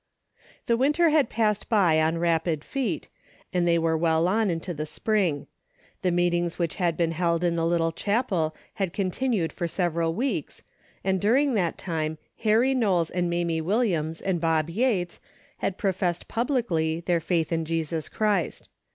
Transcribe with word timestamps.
The 0.65 0.77
winter 0.77 1.09
had 1.09 1.29
passed 1.29 1.69
by 1.69 2.01
on 2.01 2.17
rapid 2.17 2.63
feet, 2.65 3.07
and 3.53 3.67
they 3.67 3.77
were 3.77 3.95
well 3.95 4.27
on 4.27 4.49
into 4.49 4.73
the 4.73 4.87
spring. 4.87 5.45
The 6.01 6.09
meet 6.09 6.33
ings 6.33 6.57
which 6.57 6.77
had 6.77 6.97
been 6.97 7.11
held 7.11 7.43
in 7.43 7.53
the 7.53 7.67
little 7.67 7.91
chapel 7.91 8.55
had 8.73 8.93
continued 8.93 9.53
for 9.53 9.67
several 9.67 10.15
weeks, 10.15 10.63
and 11.03 11.21
during 11.21 11.53
that 11.53 11.77
time 11.77 12.17
Harry 12.39 12.73
Knowles 12.73 13.11
and 13.11 13.29
Mamie 13.29 13.61
Williams 13.61 14.21
and 14.21 14.41
Bob 14.41 14.71
Yates 14.71 15.19
had 15.57 15.77
professed 15.77 16.27
publicly 16.27 17.01
their 17.01 17.19
faith 17.19 17.51
in 17.51 17.63
Jesus 17.63 18.09
Christ. 18.09 18.69